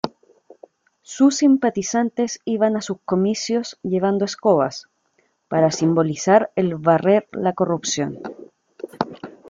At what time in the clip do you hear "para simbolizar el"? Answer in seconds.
5.47-6.73